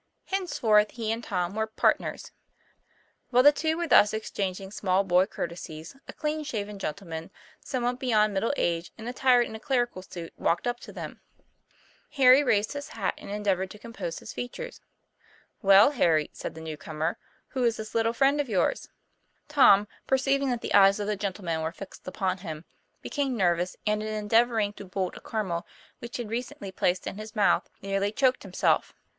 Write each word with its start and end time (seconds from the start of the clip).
Henceforth 0.25 0.89
he 0.89 1.11
and 1.11 1.23
Tom 1.23 1.53
were 1.53 1.67
"partners." 1.67 2.31
While 3.29 3.43
the 3.43 3.51
two 3.51 3.77
were 3.77 3.87
thus 3.87 4.15
exchanging 4.15 4.71
small 4.71 5.03
boy 5.03 5.27
courtesies, 5.27 5.95
a 6.07 6.13
clean 6.13 6.43
shaven 6.43 6.79
gentleman, 6.79 7.29
somewhat 7.59 7.99
be 7.99 8.07
yond 8.07 8.33
middle 8.33 8.51
age 8.57 8.91
and 8.97 9.07
attired 9.07 9.45
in 9.45 9.53
a 9.53 9.59
clerical 9.59 10.01
suit, 10.01 10.33
walked 10.37 10.65
up 10.65 10.79
to 10.79 10.91
them. 10.91 11.21
Harry 12.13 12.43
raised 12.43 12.73
his 12.73 12.87
hat, 12.97 13.13
and 13.19 13.29
endeavored 13.29 13.69
to 13.69 13.77
compose 13.77 14.17
his 14.17 14.33
features. 14.33 14.81
"Well, 15.61 15.91
Harry," 15.91 16.31
said 16.33 16.55
the 16.55 16.61
new 16.61 16.77
comer, 16.77 17.19
"who 17.49 17.63
is 17.63 17.77
this 17.77 17.93
little 17.93 18.11
friend 18.13 18.41
of 18.41 18.49
yours?" 18.49 18.89
Tom, 19.49 19.87
perceiving 20.07 20.49
that 20.49 20.61
the 20.61 20.73
eyes 20.73 20.99
of 20.99 21.05
the 21.05 21.15
gentleman 21.15 21.61
were 21.61 21.71
fixed 21.71 22.07
upon 22.07 22.39
him, 22.39 22.65
became 23.03 23.37
nervous, 23.37 23.77
and 23.85 24.01
in 24.01 24.27
endeav 24.27 24.49
oring 24.49 24.75
to 24.77 24.83
bolt 24.85 25.15
a 25.15 25.21
caramel 25.21 25.67
which 25.99 26.17
he 26.17 26.23
had 26.23 26.31
recently 26.31 26.71
placed 26.71 27.05
in 27.05 27.19
his 27.19 27.35
mouth, 27.35 27.69
nearly 27.83 28.11
choked 28.11 28.41
himself. 28.41 28.95